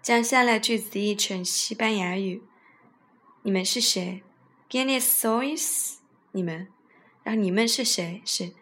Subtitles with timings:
[0.00, 2.42] 将下列句子译成西班牙语。
[3.42, 4.22] 你们是谁
[4.72, 5.96] ？¿Quiénes sois？
[6.30, 6.68] 你们。
[7.22, 8.22] 然后你们是谁？
[8.24, 8.52] 是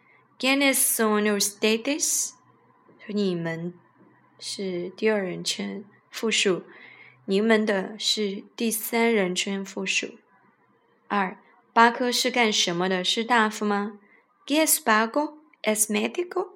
[0.41, 2.33] ¿Quiénes son ustedes？
[3.07, 3.73] 你们
[4.41, 6.65] 是第二人称复数，
[7.27, 10.19] 你们的是第三人称复数。
[11.07, 11.39] 二，
[11.73, 13.05] 巴克是干什么的？
[13.05, 14.01] 是大夫吗
[14.45, 16.55] ？¿Qué es Paco？¿Es médico？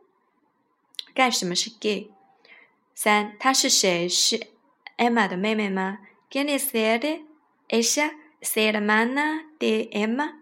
[1.15, 2.11] 干什么是 gay？
[2.97, 4.09] 三，他是谁？
[4.09, 4.49] 是
[4.97, 6.73] Emma 的妹妹吗？¿Quién es
[7.69, 8.15] ella?
[8.45, 10.35] Semana de Emma？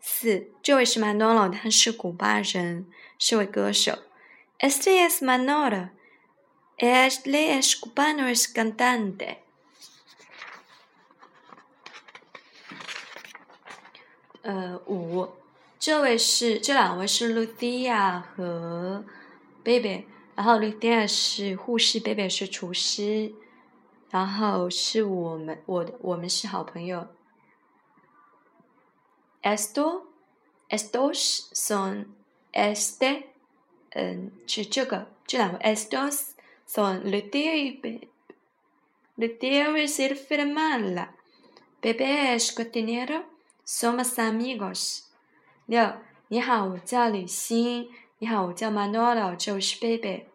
[0.00, 2.86] 四，这位是 Manolo，他是古巴人，
[3.18, 3.98] 是位歌手。
[4.58, 5.90] Este es Manolo.
[6.76, 9.36] Él es cubano, es cantante。
[14.42, 15.30] 呃，五，
[15.78, 19.04] 这位是，这两位是 Lucia 和。
[19.64, 23.32] baby，然后 Lydia 是护士，baby 是厨师，
[24.12, 27.08] 然后是我们，我我们是好朋友。
[29.42, 32.08] Estos，estos son
[32.52, 33.28] este，
[33.92, 36.32] 嗯，是这个，这两个 estos
[36.68, 45.04] son Lydia y baby，Lydia es el hermana，baby es cocinero，somos amigos。
[45.64, 45.94] 六，
[46.28, 47.88] 你好，我叫李欣。
[48.18, 50.26] 你好，我叫 Manolo，这是 Baby。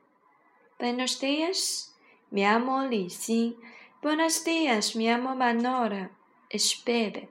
[0.79, 1.89] Buenos días,
[2.31, 3.55] me llamo Li Xin.
[4.01, 6.09] Buenos días, me llamo Manolo,
[6.49, 7.27] es Baby.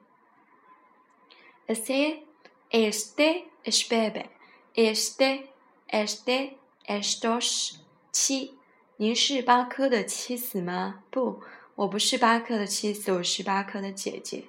[1.66, 2.24] Este,
[2.70, 4.30] este es Baby.
[4.74, 5.50] Este,
[5.88, 7.80] este, estos
[8.12, 8.54] 七。
[8.98, 11.02] 您是巴克的妻子吗？
[11.10, 11.42] 不，
[11.74, 14.44] 我不是巴克的妻子，我是巴克的姐姐。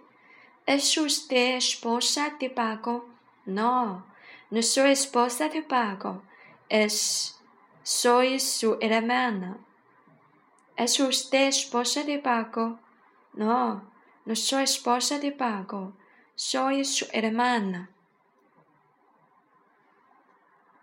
[0.65, 3.05] ¿Es usted esposa de Paco?
[3.45, 4.03] No.
[4.49, 6.21] No soy esposa de Paco,
[6.69, 7.35] es,
[7.83, 9.57] soy su hermana.
[10.77, 12.79] ¿Es usted esposa de Paco?
[13.33, 13.91] No,
[14.25, 15.97] no soy esposa de Paco,
[16.35, 17.89] soy su hermana.